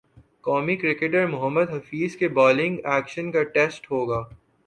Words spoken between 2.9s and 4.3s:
action کا test ہو گا